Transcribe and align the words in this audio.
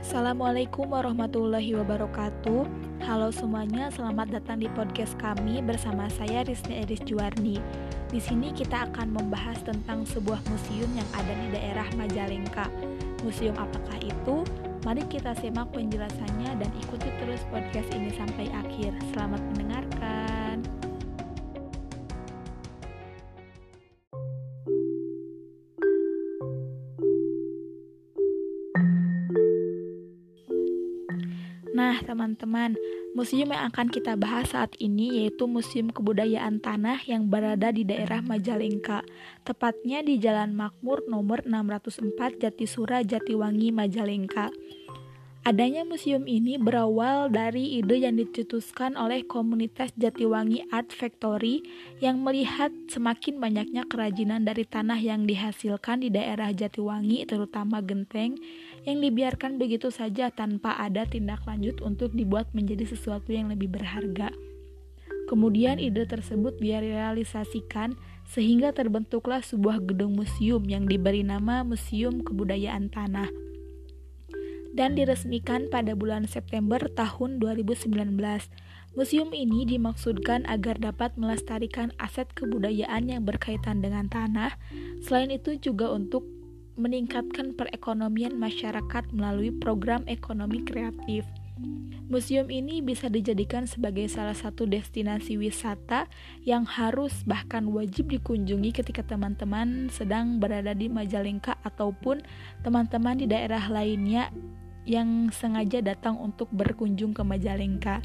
Assalamualaikum 0.00 0.90
warahmatullahi 0.90 1.76
wabarakatuh. 1.76 2.64
Halo 3.04 3.28
semuanya, 3.30 3.92
selamat 3.92 4.40
datang 4.40 4.58
di 4.58 4.66
podcast 4.72 5.12
kami 5.20 5.60
bersama 5.60 6.10
saya 6.10 6.42
Rizny 6.42 6.80
Edis 6.80 7.04
Juwarni. 7.04 7.60
Di 8.10 8.18
sini 8.18 8.50
kita 8.50 8.90
akan 8.90 9.12
membahas 9.12 9.60
tentang 9.60 10.08
sebuah 10.08 10.40
museum 10.48 10.90
yang 10.96 11.06
ada 11.12 11.30
di 11.36 11.48
daerah 11.52 11.86
Majalengka. 11.94 12.66
Museum 13.22 13.54
apakah 13.60 14.00
itu? 14.00 14.42
Mari 14.80 15.04
kita 15.12 15.36
simak 15.36 15.68
penjelasannya 15.76 16.56
dan 16.56 16.70
ikuti 16.80 17.12
terus 17.20 17.44
podcast 17.52 17.92
ini 17.92 18.08
sampai 18.16 18.48
akhir. 18.48 18.96
Selamat 19.12 19.44
mendengarkan 19.52 19.99
Nah, 31.80 31.96
teman-teman, 32.04 32.76
museum 33.16 33.56
yang 33.56 33.72
akan 33.72 33.88
kita 33.88 34.12
bahas 34.12 34.52
saat 34.52 34.76
ini 34.76 35.24
yaitu 35.24 35.48
Museum 35.48 35.88
Kebudayaan 35.88 36.60
Tanah 36.60 37.00
yang 37.08 37.32
berada 37.32 37.72
di 37.72 37.88
daerah 37.88 38.20
Majalengka, 38.20 39.00
tepatnya 39.48 40.04
di 40.04 40.20
Jalan 40.20 40.52
Makmur 40.52 41.08
nomor 41.08 41.40
604 41.48 42.36
Jatisura 42.36 43.00
Jatiwangi 43.00 43.72
Majalengka. 43.72 44.52
Adanya 45.40 45.88
museum 45.88 46.28
ini 46.28 46.60
berawal 46.60 47.32
dari 47.32 47.80
ide 47.80 47.96
yang 47.96 48.20
dicetuskan 48.20 48.92
oleh 48.92 49.24
komunitas 49.24 49.88
Jatiwangi 49.96 50.68
Art 50.68 50.92
Factory 50.92 51.64
yang 51.96 52.20
melihat 52.20 52.68
semakin 52.92 53.40
banyaknya 53.40 53.88
kerajinan 53.88 54.44
dari 54.44 54.68
tanah 54.68 55.00
yang 55.00 55.24
dihasilkan 55.24 56.04
di 56.04 56.12
daerah 56.12 56.52
Jatiwangi, 56.52 57.24
terutama 57.24 57.80
genteng, 57.80 58.36
yang 58.84 59.00
dibiarkan 59.00 59.56
begitu 59.56 59.88
saja 59.88 60.28
tanpa 60.28 60.76
ada 60.76 61.08
tindak 61.08 61.40
lanjut 61.48 61.80
untuk 61.80 62.12
dibuat 62.12 62.52
menjadi 62.52 62.92
sesuatu 62.92 63.32
yang 63.32 63.48
lebih 63.48 63.72
berharga. 63.72 64.28
Kemudian 65.24 65.80
ide 65.80 66.04
tersebut 66.04 66.60
direalisasikan 66.60 67.96
sehingga 68.28 68.76
terbentuklah 68.76 69.40
sebuah 69.40 69.88
gedung 69.88 70.20
museum 70.20 70.60
yang 70.68 70.84
diberi 70.84 71.24
nama 71.24 71.64
Museum 71.64 72.20
Kebudayaan 72.20 72.92
Tanah 72.92 73.49
dan 74.74 74.94
diresmikan 74.94 75.66
pada 75.70 75.98
bulan 75.98 76.26
September 76.26 76.78
tahun 76.78 77.42
2019. 77.42 77.90
Museum 78.98 79.30
ini 79.30 79.62
dimaksudkan 79.66 80.42
agar 80.50 80.78
dapat 80.82 81.14
melestarikan 81.14 81.94
aset 82.02 82.26
kebudayaan 82.34 83.06
yang 83.06 83.22
berkaitan 83.22 83.78
dengan 83.78 84.10
tanah. 84.10 84.58
Selain 85.06 85.30
itu 85.30 85.54
juga 85.58 85.94
untuk 85.94 86.26
meningkatkan 86.74 87.54
perekonomian 87.54 88.34
masyarakat 88.34 89.04
melalui 89.14 89.54
program 89.54 90.02
ekonomi 90.10 90.64
kreatif. 90.66 91.22
Museum 92.10 92.50
ini 92.50 92.82
bisa 92.82 93.06
dijadikan 93.06 93.70
sebagai 93.70 94.10
salah 94.10 94.34
satu 94.34 94.66
destinasi 94.66 95.38
wisata 95.38 96.10
yang 96.42 96.66
harus 96.66 97.22
bahkan 97.22 97.70
wajib 97.70 98.10
dikunjungi 98.10 98.74
ketika 98.74 99.06
teman-teman 99.06 99.86
sedang 99.94 100.42
berada 100.42 100.74
di 100.74 100.90
Majalengka 100.90 101.54
ataupun 101.62 102.18
teman-teman 102.66 103.14
di 103.14 103.30
daerah 103.30 103.62
lainnya 103.70 104.34
yang 104.82 105.30
sengaja 105.30 105.78
datang 105.86 106.18
untuk 106.18 106.50
berkunjung 106.50 107.14
ke 107.14 107.22
Majalengka. 107.22 108.02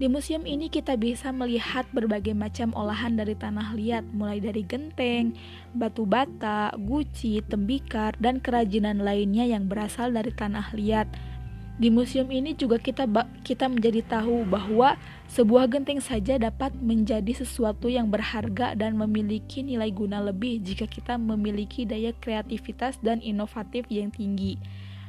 Di 0.00 0.08
museum 0.08 0.48
ini 0.48 0.72
kita 0.72 0.96
bisa 0.96 1.28
melihat 1.28 1.84
berbagai 1.92 2.32
macam 2.32 2.72
olahan 2.72 3.20
dari 3.20 3.36
tanah 3.36 3.76
liat, 3.76 4.10
mulai 4.16 4.40
dari 4.40 4.64
genteng, 4.64 5.36
batu 5.76 6.02
bata, 6.02 6.72
guci, 6.72 7.44
tembikar, 7.44 8.16
dan 8.16 8.40
kerajinan 8.40 9.04
lainnya 9.04 9.44
yang 9.46 9.68
berasal 9.68 10.10
dari 10.10 10.32
tanah 10.32 10.72
liat. 10.72 11.29
Di 11.80 11.88
museum 11.88 12.28
ini 12.28 12.52
juga 12.52 12.76
kita 12.76 13.08
kita 13.40 13.64
menjadi 13.64 14.04
tahu 14.04 14.44
bahwa 14.44 15.00
sebuah 15.32 15.64
genteng 15.64 15.96
saja 16.04 16.36
dapat 16.36 16.76
menjadi 16.76 17.32
sesuatu 17.32 17.88
yang 17.88 18.12
berharga 18.12 18.76
dan 18.76 19.00
memiliki 19.00 19.64
nilai 19.64 19.88
guna 19.88 20.20
lebih 20.20 20.60
jika 20.60 20.84
kita 20.84 21.16
memiliki 21.16 21.88
daya 21.88 22.12
kreativitas 22.12 23.00
dan 23.00 23.24
inovatif 23.24 23.88
yang 23.88 24.12
tinggi. 24.12 24.60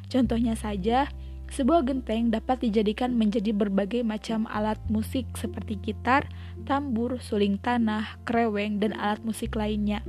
Contohnya 0.07 0.55
saja, 0.55 1.11
sebuah 1.51 1.83
genteng 1.83 2.31
dapat 2.31 2.63
dijadikan 2.63 3.19
menjadi 3.19 3.51
berbagai 3.51 4.07
macam 4.07 4.47
alat 4.47 4.79
musik 4.87 5.27
seperti 5.35 5.75
gitar, 5.75 6.31
tambur, 6.63 7.19
suling 7.19 7.59
tanah, 7.59 8.15
kreweng, 8.23 8.79
dan 8.79 8.95
alat 8.95 9.19
musik 9.27 9.59
lainnya. 9.59 9.99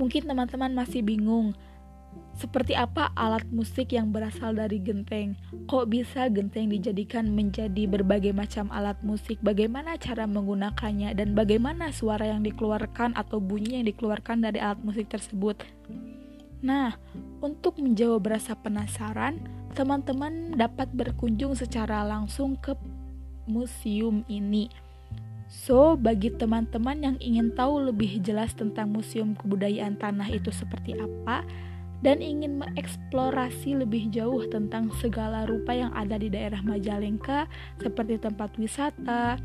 Mungkin 0.00 0.24
teman-teman 0.24 0.72
masih 0.72 1.04
bingung, 1.04 1.52
seperti 2.38 2.78
apa 2.78 3.10
alat 3.18 3.42
musik 3.50 3.90
yang 3.90 4.14
berasal 4.14 4.54
dari 4.54 4.78
genteng? 4.78 5.34
Kok 5.66 5.90
bisa 5.90 6.30
genteng 6.30 6.70
dijadikan 6.70 7.34
menjadi 7.34 7.90
berbagai 7.90 8.30
macam 8.30 8.70
alat 8.70 8.94
musik? 9.02 9.42
Bagaimana 9.42 9.98
cara 9.98 10.24
menggunakannya 10.30 11.18
dan 11.18 11.34
bagaimana 11.34 11.90
suara 11.90 12.30
yang 12.30 12.46
dikeluarkan 12.46 13.18
atau 13.18 13.42
bunyi 13.42 13.82
yang 13.82 13.86
dikeluarkan 13.90 14.46
dari 14.46 14.62
alat 14.62 14.78
musik 14.86 15.10
tersebut? 15.10 15.58
Nah, 16.62 16.94
untuk 17.42 17.82
menjawab 17.82 18.38
rasa 18.38 18.54
penasaran, 18.54 19.42
teman-teman 19.74 20.54
dapat 20.54 20.90
berkunjung 20.94 21.58
secara 21.58 22.06
langsung 22.06 22.54
ke 22.54 22.78
museum 23.50 24.22
ini. 24.30 24.70
So, 25.48 25.96
bagi 25.96 26.30
teman-teman 26.30 27.02
yang 27.02 27.16
ingin 27.18 27.56
tahu 27.56 27.88
lebih 27.88 28.20
jelas 28.20 28.52
tentang 28.52 28.92
Museum 28.92 29.32
Kebudayaan 29.32 29.96
Tanah 29.96 30.28
itu 30.28 30.52
seperti 30.52 30.92
apa 30.92 31.40
dan 32.02 32.22
ingin 32.22 32.62
mengeksplorasi 32.62 33.74
lebih 33.82 34.10
jauh 34.14 34.46
tentang 34.46 34.90
segala 35.02 35.44
rupa 35.46 35.74
yang 35.74 35.90
ada 35.94 36.14
di 36.14 36.30
daerah 36.30 36.62
Majalengka 36.62 37.50
seperti 37.82 38.22
tempat 38.22 38.54
wisata, 38.54 39.38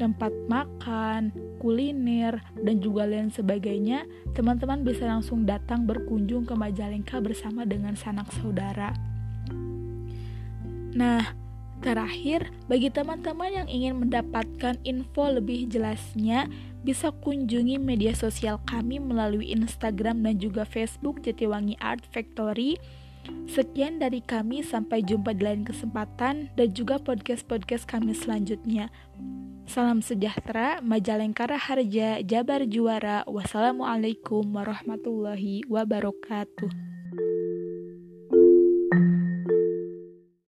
tempat 0.00 0.32
makan, 0.48 1.34
kuliner, 1.58 2.40
dan 2.62 2.78
juga 2.80 3.04
lain 3.04 3.28
sebagainya, 3.28 4.06
teman-teman 4.32 4.86
bisa 4.86 5.04
langsung 5.04 5.44
datang 5.44 5.84
berkunjung 5.84 6.46
ke 6.46 6.54
Majalengka 6.54 7.18
bersama 7.20 7.66
dengan 7.68 7.98
sanak 7.98 8.30
saudara. 8.40 8.94
Nah, 10.94 11.47
terakhir, 11.80 12.50
bagi 12.66 12.90
teman-teman 12.90 13.50
yang 13.50 13.68
ingin 13.68 13.94
mendapatkan 14.02 14.76
info 14.82 15.30
lebih 15.30 15.70
jelasnya, 15.70 16.50
bisa 16.82 17.10
kunjungi 17.10 17.76
media 17.76 18.14
sosial 18.14 18.62
kami 18.66 19.02
melalui 19.02 19.50
Instagram 19.50 20.22
dan 20.22 20.38
juga 20.38 20.62
Facebook 20.66 21.20
Jatiwangi 21.22 21.78
Art 21.82 22.06
Factory. 22.10 22.78
Sekian 23.44 24.00
dari 24.00 24.24
kami, 24.24 24.64
sampai 24.64 25.04
jumpa 25.04 25.36
di 25.36 25.44
lain 25.44 25.62
kesempatan 25.66 26.48
dan 26.56 26.68
juga 26.72 26.96
podcast-podcast 26.96 27.84
kami 27.84 28.16
selanjutnya. 28.16 28.88
Salam 29.68 30.00
sejahtera, 30.00 30.80
Majalengka 30.80 31.44
Harja, 31.44 32.24
Jabar 32.24 32.64
Juara. 32.64 33.28
Wassalamualaikum 33.28 34.48
warahmatullahi 34.48 35.60
wabarakatuh. 35.68 36.87